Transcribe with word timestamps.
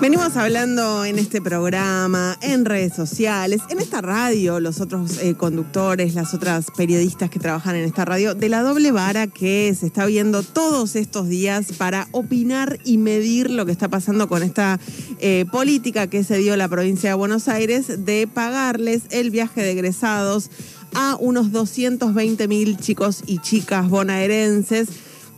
Venimos 0.00 0.34
hablando 0.38 1.04
en 1.04 1.18
este 1.18 1.42
programa, 1.42 2.38
en 2.40 2.64
redes 2.64 2.94
sociales, 2.94 3.60
en 3.68 3.80
esta 3.80 4.00
radio, 4.00 4.58
los 4.58 4.80
otros 4.80 5.18
eh, 5.18 5.34
conductores, 5.34 6.14
las 6.14 6.32
otras 6.32 6.68
periodistas 6.74 7.28
que 7.28 7.38
trabajan 7.38 7.76
en 7.76 7.84
esta 7.84 8.06
radio, 8.06 8.34
de 8.34 8.48
la 8.48 8.62
doble 8.62 8.92
vara 8.92 9.26
que 9.26 9.76
se 9.78 9.84
está 9.84 10.06
viendo 10.06 10.42
todos 10.42 10.96
estos 10.96 11.28
días 11.28 11.72
para 11.76 12.08
opinar 12.12 12.78
y 12.82 12.96
medir 12.96 13.50
lo 13.50 13.66
que 13.66 13.72
está 13.72 13.88
pasando 13.88 14.26
con 14.26 14.42
esta 14.42 14.80
eh, 15.18 15.44
política 15.52 16.06
que 16.06 16.24
se 16.24 16.38
dio 16.38 16.56
la 16.56 16.68
provincia 16.68 17.10
de 17.10 17.14
Buenos 17.16 17.46
Aires 17.46 18.06
de 18.06 18.26
pagarles 18.26 19.02
el 19.10 19.28
viaje 19.28 19.60
de 19.60 19.72
egresados 19.72 20.50
a 20.94 21.16
unos 21.20 21.52
220 21.52 22.48
mil 22.48 22.78
chicos 22.78 23.22
y 23.26 23.36
chicas 23.38 23.90
bonaerenses 23.90 24.88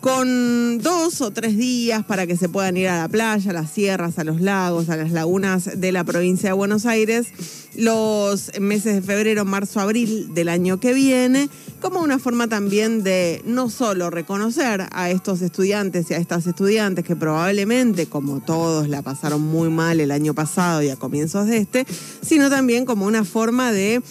con 0.00 0.78
dos 0.78 1.20
o 1.20 1.30
tres 1.30 1.56
días 1.56 2.04
para 2.04 2.26
que 2.26 2.36
se 2.36 2.48
puedan 2.48 2.76
ir 2.76 2.88
a 2.88 2.98
la 2.98 3.08
playa, 3.08 3.50
a 3.50 3.54
las 3.54 3.70
sierras, 3.70 4.18
a 4.18 4.24
los 4.24 4.40
lagos, 4.40 4.88
a 4.88 4.96
las 4.96 5.12
lagunas 5.12 5.78
de 5.78 5.92
la 5.92 6.04
provincia 6.04 6.50
de 6.50 6.52
Buenos 6.54 6.86
Aires, 6.86 7.28
los 7.76 8.50
meses 8.58 8.94
de 8.94 9.02
febrero, 9.02 9.44
marzo, 9.44 9.78
abril 9.80 10.32
del 10.32 10.48
año 10.48 10.80
que 10.80 10.94
viene, 10.94 11.50
como 11.80 12.00
una 12.00 12.18
forma 12.18 12.48
también 12.48 13.02
de 13.02 13.42
no 13.44 13.68
solo 13.68 14.10
reconocer 14.10 14.86
a 14.90 15.10
estos 15.10 15.42
estudiantes 15.42 16.10
y 16.10 16.14
a 16.14 16.18
estas 16.18 16.46
estudiantes 16.46 17.04
que 17.04 17.16
probablemente, 17.16 18.06
como 18.06 18.40
todos, 18.40 18.88
la 18.88 19.02
pasaron 19.02 19.42
muy 19.42 19.68
mal 19.68 20.00
el 20.00 20.10
año 20.10 20.34
pasado 20.34 20.82
y 20.82 20.88
a 20.88 20.96
comienzos 20.96 21.46
de 21.46 21.58
este, 21.58 21.86
sino 22.22 22.48
también 22.48 22.86
como 22.86 23.06
una 23.06 23.24
forma 23.24 23.70
de 23.72 24.02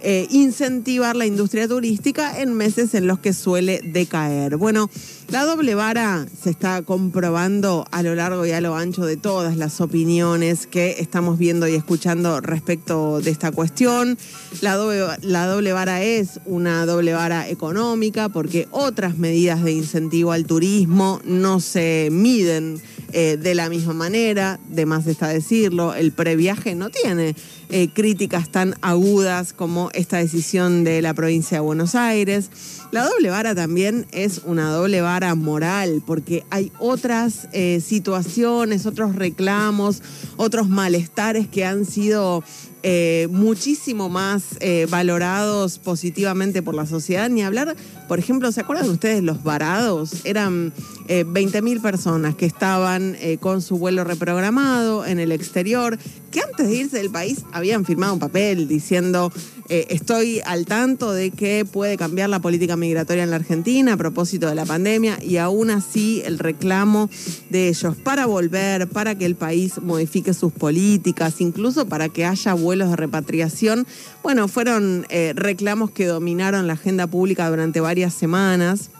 eh, 0.00 0.26
incentivar 0.30 1.16
la 1.16 1.26
industria 1.26 1.66
turística 1.66 2.40
en 2.40 2.54
meses 2.54 2.94
en 2.94 3.06
los 3.06 3.18
que 3.18 3.32
suele 3.32 3.80
decaer. 3.82 4.56
Bueno, 4.56 4.88
la 5.28 5.44
doble 5.44 5.74
vara 5.74 6.26
se 6.40 6.50
está 6.50 6.82
comprobando 6.82 7.84
a 7.90 8.02
lo 8.02 8.14
largo 8.14 8.46
y 8.46 8.52
a 8.52 8.60
lo 8.60 8.76
ancho 8.76 9.04
de 9.04 9.16
todas 9.16 9.56
las 9.56 9.80
opiniones 9.80 10.66
que 10.66 10.96
estamos 11.00 11.38
viendo 11.38 11.66
y 11.66 11.74
escuchando 11.74 12.40
respecto 12.40 13.20
de 13.20 13.30
esta 13.30 13.50
cuestión. 13.52 14.16
La 14.60 14.76
doble, 14.76 15.04
la 15.22 15.46
doble 15.46 15.72
vara 15.72 16.02
es 16.02 16.40
una 16.46 16.86
doble 16.86 17.12
vara 17.12 17.48
económica 17.48 18.28
porque 18.28 18.68
otras 18.70 19.18
medidas 19.18 19.64
de 19.64 19.72
incentivo 19.72 20.32
al 20.32 20.46
turismo 20.46 21.20
no 21.24 21.60
se 21.60 22.08
miden 22.12 22.80
eh, 23.12 23.38
de 23.40 23.54
la 23.54 23.70
misma 23.70 23.94
manera, 23.94 24.60
de 24.68 24.84
más 24.84 25.06
está 25.06 25.28
decirlo, 25.28 25.94
el 25.94 26.12
previaje 26.12 26.74
no 26.74 26.90
tiene 26.90 27.34
eh, 27.70 27.88
críticas 27.88 28.50
tan 28.50 28.74
agudas 28.82 29.52
como 29.52 29.90
esta 29.94 30.18
decisión 30.18 30.84
de 30.84 31.00
la 31.00 31.14
provincia 31.14 31.56
de 31.56 31.62
Buenos 31.62 31.94
Aires. 31.94 32.50
La 32.90 33.04
doble 33.04 33.30
vara 33.30 33.54
también 33.54 34.06
es 34.12 34.42
una 34.44 34.70
doble 34.70 35.00
vara 35.00 35.34
moral, 35.34 36.02
porque 36.06 36.44
hay 36.50 36.70
otras 36.78 37.48
eh, 37.52 37.80
situaciones, 37.80 38.84
otros 38.84 39.16
reclamos, 39.16 40.02
otros 40.36 40.68
malestares 40.68 41.48
que 41.48 41.64
han 41.64 41.86
sido 41.86 42.44
eh, 42.82 43.28
muchísimo 43.30 44.08
más 44.08 44.56
eh, 44.60 44.86
valorados 44.88 45.78
positivamente 45.78 46.62
por 46.62 46.74
la 46.74 46.86
sociedad. 46.86 47.28
Ni 47.28 47.42
hablar, 47.42 47.76
por 48.06 48.18
ejemplo, 48.18 48.52
¿se 48.52 48.60
acuerdan 48.60 48.88
ustedes 48.88 49.22
los 49.22 49.42
varados? 49.42 50.24
Eran 50.24 50.72
eh, 51.08 51.24
20.000 51.26 51.80
personas 51.82 52.34
que 52.34 52.46
estaban 52.46 53.16
eh, 53.20 53.38
con 53.38 53.62
su 53.62 53.78
vuelo 53.78 54.04
reprogramado 54.04 55.04
en 55.04 55.18
el 55.18 55.32
exterior, 55.32 55.98
que 56.30 56.40
antes 56.40 56.68
de 56.68 56.76
irse 56.76 56.98
del 56.98 57.10
país 57.10 57.44
habían 57.52 57.84
firmado 57.84 58.14
un 58.14 58.20
papel 58.20 58.68
diciendo 58.68 59.32
estoy 59.70 60.40
al 60.46 60.64
tanto 60.64 61.12
de 61.12 61.30
que 61.30 61.66
puede 61.70 61.98
cambiar 61.98 62.30
la 62.30 62.40
política 62.40 62.74
migratoria 62.74 63.22
en 63.22 63.28
la 63.28 63.36
Argentina 63.36 63.92
a 63.92 63.96
propósito 63.98 64.48
de 64.48 64.54
la 64.54 64.64
pandemia 64.64 65.22
y 65.22 65.36
aún 65.36 65.68
así 65.68 66.22
el 66.24 66.38
reclamo 66.38 67.10
de 67.50 67.68
ellos 67.68 67.94
para 67.96 68.24
volver, 68.24 68.88
para 68.88 69.18
que 69.18 69.26
el 69.26 69.34
país 69.36 69.74
modifique 69.82 70.32
sus 70.32 70.54
políticas, 70.54 71.42
incluso 71.42 71.86
para 71.86 72.08
que 72.08 72.24
haya 72.24 72.54
vuelos 72.68 72.90
de 72.90 72.96
repatriación, 72.96 73.86
bueno, 74.22 74.46
fueron 74.46 75.06
eh, 75.08 75.32
reclamos 75.34 75.90
que 75.90 76.04
dominaron 76.04 76.66
la 76.66 76.74
agenda 76.74 77.06
pública 77.06 77.48
durante 77.48 77.80
varias 77.80 78.12
semanas. 78.12 78.90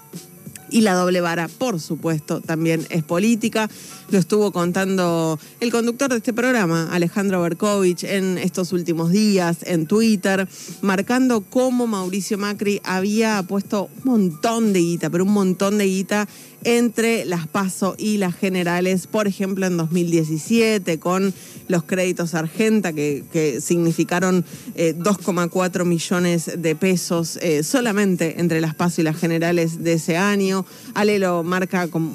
Y 0.71 0.83
la 0.83 0.95
doble 0.95 1.21
vara, 1.21 1.49
por 1.49 1.81
supuesto, 1.81 2.41
también 2.41 2.87
es 2.91 3.03
política. 3.03 3.69
Lo 4.11 4.19
estuvo 4.19 4.53
contando 4.53 5.39
el 5.61 5.71
conductor 5.71 6.11
de 6.11 6.17
este 6.17 6.33
programa, 6.33 6.89
Alejandro 6.93 7.43
Berkovich, 7.43 8.05
en 8.05 8.39
estos 8.39 8.73
últimos 8.73 9.11
días 9.11 9.59
en 9.65 9.87
Twitter, 9.87 10.49
marcando 10.83 11.43
cómo 11.43 11.87
Mauricio 11.87 12.39
Macri 12.39 12.81
había 12.85 13.43
puesto 13.43 13.89
un 14.05 14.13
montón 14.13 14.73
de 14.73 14.81
guita, 14.81 15.11
pero 15.11 15.25
un 15.25 15.33
montón 15.33 15.79
de 15.79 15.87
guita 15.87 16.29
entre 16.65 17.25
las 17.25 17.47
PASO 17.47 17.95
y 17.99 18.17
las 18.17 18.35
generales, 18.35 19.07
por 19.07 19.29
ejemplo 19.29 19.67
en 19.67 19.77
2017, 19.77 20.99
con 20.99 21.33
los 21.69 21.85
créditos 21.85 22.35
Argenta, 22.35 22.93
que, 22.93 23.59
significaron 23.61 24.45
eh, 24.75 24.95
2,4 24.97 25.85
millones 25.85 26.51
de 26.57 26.75
pesos 26.75 27.39
eh, 27.43 27.63
solamente 27.63 28.41
entre 28.41 28.61
las 28.61 28.75
PASO 28.75 29.01
y 29.01 29.05
las 29.05 29.17
generales 29.17 29.83
de 29.83 29.95
ese 29.95 30.17
año. 30.17 30.58
Ale 30.95 31.19
lo 31.19 31.43
marca 31.43 31.89
con, 31.89 32.11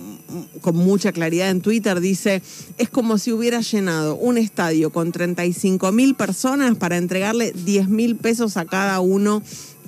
con 0.62 0.76
mucha 0.76 1.12
claridad 1.12 1.50
en 1.50 1.62
Twitter, 1.62 2.00
dice, 2.00 2.42
es 2.78 2.90
como 2.90 3.18
si 3.18 3.32
hubiera 3.32 3.62
llenado 3.62 4.16
un 4.16 4.38
estadio 4.38 4.92
con 4.92 5.12
35 5.12 5.92
mil 5.92 6.16
personas 6.16 6.76
para 6.78 6.98
entregarle 6.98 7.52
10 7.52 7.90
mil 7.90 8.16
pesos 8.16 8.58
a 8.58 8.66
cada 8.66 9.00
uno 9.00 9.44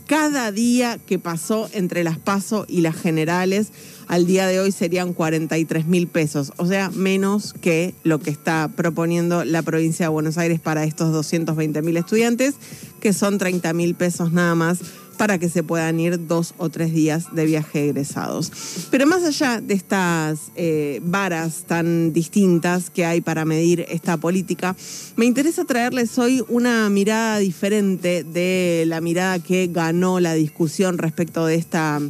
cada 0.06 0.52
día 0.52 1.00
que 1.06 1.20
pasó 1.20 1.70
entre 1.74 2.04
las 2.04 2.18
PASO 2.20 2.66
y 2.68 2.82
las 2.82 2.96
generales. 2.96 3.72
Al 4.08 4.28
día 4.28 4.46
de 4.46 4.60
hoy 4.60 4.72
serían 4.72 5.14
43 5.14 5.88
mil 5.88 6.08
pesos, 6.08 6.54
o 6.58 6.68
sea, 6.68 6.92
menos 6.92 7.54
que 7.54 7.96
lo 8.04 8.20
que 8.20 8.30
está 8.30 8.70
proponiendo 8.76 9.44
la 9.44 9.64
provincia 9.64 10.06
de 10.06 10.10
Buenos 10.10 10.38
Aires 10.38 10.60
para 10.60 10.84
estos 10.84 11.12
220 11.12 11.82
mil 11.82 11.98
estudiantes, 11.98 12.54
que 13.00 13.14
son 13.14 13.40
30 13.40 13.74
mil 13.74 13.96
pesos 13.96 14.32
nada 14.32 14.54
más 14.54 14.80
para 15.16 15.38
que 15.38 15.50
se 15.50 15.64
puedan 15.64 16.00
ir 16.00 16.28
dos 16.28 16.54
o 16.58 16.70
tres 16.70 16.94
días 16.94 17.34
de 17.34 17.46
viaje 17.46 17.90
egresados. 17.90 18.52
Pero 18.92 19.08
más 19.08 19.24
allá 19.24 19.62
de 19.62 19.74
estas 19.74 20.52
eh, 20.56 21.00
varas 21.04 21.64
tan 21.68 22.14
distintas 22.14 22.90
que 22.90 23.06
hay 23.06 23.22
para 23.22 23.46
medir 23.46 23.86
esta 23.90 24.18
política, 24.18 24.76
me 25.16 25.26
interesa 25.26 25.66
traerles 25.66 26.18
hoy 26.18 26.44
una 26.48 26.90
mirada 26.90 27.40
diferente 27.40 28.24
de 28.24 28.84
la 28.88 29.02
mirada 29.02 29.40
que 29.40 29.68
ganó 29.68 30.20
la 30.20 30.34
discusión 30.34 30.98
respecto 30.98 31.46
de 31.46 31.56
esta 31.56 32.02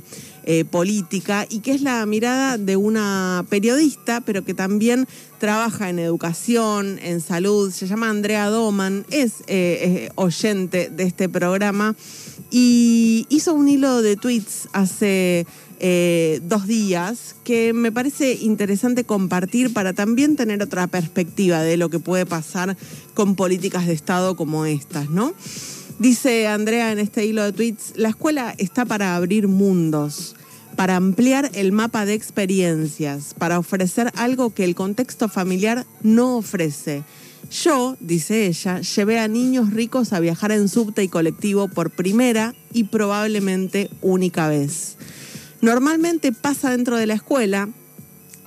eh, 0.47 0.63
política 0.63 1.47
y 1.49 1.59
que 1.59 1.71
es 1.71 1.81
la 1.81 2.05
mirada 2.05 2.59
de 2.59 2.77
una 2.77 3.43
periodista, 3.49 4.21
pero 4.21 4.45
que 4.45 4.53
también 4.53 5.07
trabaja 5.39 5.89
en 5.89 5.97
educación, 5.97 6.99
en 7.01 7.19
salud. 7.19 7.71
Se 7.71 7.87
llama 7.87 8.09
Andrea 8.09 8.49
Doman, 8.49 9.05
es 9.09 9.43
eh, 9.47 10.09
oyente 10.15 10.89
de 10.89 11.03
este 11.03 11.29
programa 11.29 11.95
y 12.51 13.25
hizo 13.29 13.53
un 13.53 13.67
hilo 13.67 14.01
de 14.01 14.15
tweets 14.15 14.69
hace 14.73 15.45
eh, 15.79 16.39
dos 16.43 16.67
días 16.67 17.35
que 17.43 17.73
me 17.73 17.91
parece 17.91 18.33
interesante 18.33 19.03
compartir 19.03 19.73
para 19.73 19.93
también 19.93 20.35
tener 20.35 20.63
otra 20.63 20.87
perspectiva 20.87 21.61
de 21.61 21.77
lo 21.77 21.89
que 21.89 21.99
puede 21.99 22.25
pasar 22.25 22.77
con 23.13 23.35
políticas 23.35 23.85
de 23.85 23.93
Estado 23.93 24.35
como 24.35 24.65
estas, 24.65 25.09
¿no? 25.09 25.33
Dice 25.99 26.47
Andrea 26.47 26.91
en 26.91 26.99
este 26.99 27.25
hilo 27.25 27.43
de 27.43 27.53
tweets, 27.53 27.93
la 27.95 28.09
escuela 28.09 28.53
está 28.57 28.85
para 28.85 29.15
abrir 29.15 29.47
mundos, 29.47 30.35
para 30.75 30.95
ampliar 30.95 31.51
el 31.53 31.71
mapa 31.71 32.05
de 32.05 32.13
experiencias, 32.13 33.33
para 33.33 33.59
ofrecer 33.59 34.11
algo 34.15 34.53
que 34.53 34.65
el 34.65 34.75
contexto 34.75 35.29
familiar 35.29 35.85
no 36.03 36.37
ofrece. 36.37 37.03
Yo, 37.51 37.95
dice 37.99 38.47
ella, 38.47 38.81
llevé 38.81 39.19
a 39.19 39.27
niños 39.27 39.71
ricos 39.71 40.13
a 40.13 40.19
viajar 40.19 40.51
en 40.51 40.67
subte 40.67 41.03
y 41.03 41.07
colectivo 41.07 41.67
por 41.67 41.91
primera 41.91 42.53
y 42.73 42.85
probablemente 42.85 43.89
única 44.01 44.47
vez. 44.47 44.97
Normalmente 45.61 46.31
pasa 46.31 46.71
dentro 46.71 46.97
de 46.97 47.07
la 47.07 47.13
escuela 47.13 47.69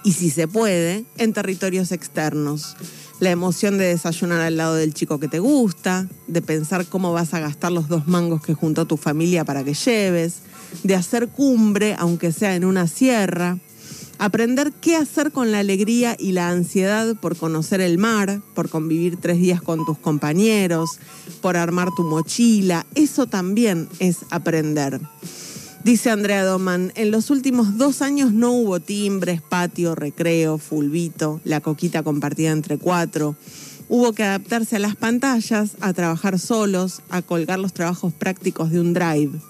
y 0.05 0.13
si 0.13 0.31
se 0.31 0.49
puede, 0.49 1.05
en 1.17 1.33
territorios 1.33 1.93
externos 1.93 2.77
la 3.21 3.31
emoción 3.31 3.79
de 3.79 3.87
desayunar 3.87 4.41
al 4.41 4.57
lado 4.57 4.77
del 4.77 4.95
chico 4.95 5.19
que 5.19 5.29
te 5.29 5.41
gusta, 5.41 6.09
de 6.27 6.43
pensar 6.43 6.87
cómo 6.87 7.13
vas 7.13 7.35
a 7.35 7.41
gastar 7.41 7.73
los 7.73 7.89
dos 7.89 8.07
mangos 8.07 8.43
que 8.43 8.55
juntó 8.55 8.87
tu 8.87 8.97
familia 8.97 9.45
para 9.45 9.65
que 9.65 9.75
lleves, 9.75 10.43
de 10.85 10.95
hacer 10.95 11.29
cumbre, 11.29 11.97
aunque 11.99 12.31
sea 12.33 12.55
en 12.55 12.65
una 12.65 12.87
sierra, 12.87 13.59
aprender 14.19 14.73
qué 14.81 14.97
hacer 14.97 15.33
con 15.33 15.53
la 15.53 15.61
alegría 15.61 16.17
y 16.19 16.33
la 16.33 16.51
ansiedad 16.51 17.17
por 17.17 17.37
conocer 17.37 17.81
el 17.81 17.99
mar, 17.99 18.41
por 18.55 18.69
convivir 18.69 19.17
tres 19.17 19.39
días 19.39 19.63
con 19.63 19.85
tus 19.87 19.99
compañeros, 19.99 20.99
por 21.41 21.57
armar 21.57 21.89
tu 21.97 22.03
mochila, 22.03 22.87
eso 22.95 23.27
también 23.27 23.89
es 24.01 24.19
aprender. 24.31 25.01
Dice 25.85 26.11
Andrea 26.11 26.45
Doman, 26.45 26.93
en 26.97 27.11
los 27.13 27.31
últimos 27.31 27.79
dos 27.79 28.03
años 28.03 28.33
no 28.33 28.51
hubo 28.51 28.81
timbres, 28.81 29.41
patio, 29.41 29.95
recreo, 29.95 30.59
fulbito, 30.59 31.41
la 31.45 31.61
coquita 31.61 32.03
compartida 32.03 32.51
entre 32.51 32.79
cuatro. 32.79 33.37
Hubo 33.89 34.13
que 34.13 34.25
adaptarse 34.25 34.77
a 34.77 34.81
las 34.81 34.97
pantallas, 34.97 35.77
a 35.81 35.93
trabajar 35.95 36.39
solos, 36.39 37.01
a 37.09 37.23
colgar 37.23 37.59
los 37.59 37.73
trabajos 37.73 38.13
prácticos 38.13 38.71
de 38.71 38.81
un 38.81 38.93
drive. 38.93 39.41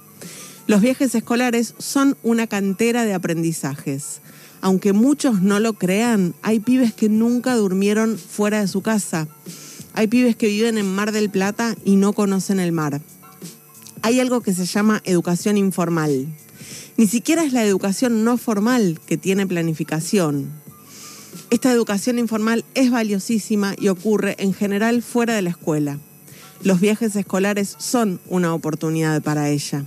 Los 0.69 0.83
viajes 0.83 1.15
escolares 1.15 1.75
son 1.79 2.17
una 2.23 2.47
cantera 2.47 3.05
de 3.05 3.15
aprendizajes. 3.15 4.21
Aunque 4.61 4.93
muchos 4.93 5.41
no 5.41 5.61
lo 5.61 5.75
crean, 5.75 6.35
hay 6.43 6.61
pibes 6.61 6.93
que 6.93 7.09
nunca 7.09 7.55
durmieron 7.55 8.19
fuera 8.19 8.61
de 8.61 8.69
su 8.69 8.83
casa. 8.83 9.29
Hay 9.95 10.09
pibes 10.09 10.37
que 10.37 10.49
viven 10.49 10.79
en 10.79 10.95
Mar 10.95 11.13
del 11.13 11.31
Plata 11.31 11.77
y 11.85 11.97
no 11.97 12.13
conocen 12.13 12.59
el 12.59 12.73
mar. 12.73 13.01
Hay 14.03 14.21
algo 14.21 14.41
que 14.41 14.55
se 14.55 14.67
llama 14.67 15.01
educación 15.05 15.57
informal. 15.57 16.27
Ni 16.97 17.07
siquiera 17.07 17.45
es 17.45 17.53
la 17.53 17.65
educación 17.65 18.25
no 18.25 18.37
formal 18.37 19.01
que 19.07 19.17
tiene 19.17 19.47
planificación. 19.47 20.51
Esta 21.51 21.73
educación 21.73 22.19
informal 22.19 22.65
es 22.75 22.91
valiosísima 22.91 23.75
y 23.79 23.89
ocurre 23.89 24.37
en 24.39 24.53
general 24.53 25.03
fuera 25.03 25.35
de 25.35 25.43
la 25.43 25.51
escuela. 25.51 25.99
Los 26.63 26.81
viajes 26.81 27.15
escolares 27.15 27.77
son 27.79 28.21
una 28.27 28.53
oportunidad 28.53 29.23
para 29.23 29.49
ella 29.49 29.85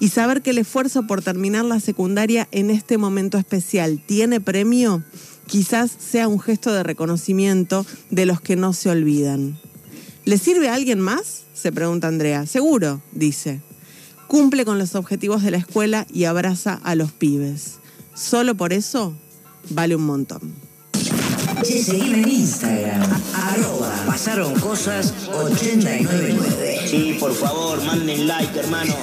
y 0.00 0.08
saber 0.08 0.42
que 0.42 0.50
el 0.50 0.58
esfuerzo 0.58 1.06
por 1.06 1.22
terminar 1.22 1.64
la 1.64 1.80
secundaria 1.80 2.48
en 2.52 2.70
este 2.70 2.98
momento 2.98 3.38
especial 3.38 4.02
tiene 4.04 4.40
premio, 4.40 5.02
quizás 5.46 5.90
sea 5.90 6.28
un 6.28 6.40
gesto 6.40 6.72
de 6.72 6.82
reconocimiento 6.82 7.84
de 8.10 8.26
los 8.26 8.40
que 8.40 8.56
no 8.56 8.72
se 8.72 8.90
olvidan. 8.90 9.58
¿Le 10.24 10.38
sirve 10.38 10.68
a 10.68 10.74
alguien 10.74 11.00
más? 11.00 11.44
se 11.58 11.72
pregunta 11.72 12.08
Andrea. 12.08 12.46
Seguro, 12.46 13.02
dice. 13.12 13.60
Cumple 14.28 14.64
con 14.64 14.78
los 14.78 14.94
objetivos 14.94 15.42
de 15.42 15.50
la 15.50 15.56
escuela 15.56 16.06
y 16.12 16.24
abraza 16.24 16.78
a 16.84 16.94
los 16.94 17.12
pibes. 17.12 17.78
Solo 18.14 18.54
por 18.54 18.72
eso 18.72 19.14
vale 19.70 19.96
un 19.96 20.04
montón. 20.04 20.54
en 21.64 22.28
Instagram, 22.28 23.02
arroba, 23.34 23.92
pasaron 24.06 24.54
cosas 24.60 25.14
899. 25.32 26.78
Sí, 26.86 27.16
por 27.18 27.34
favor, 27.34 27.82
manden 27.84 28.28
like, 28.28 28.58
hermano. 28.58 28.94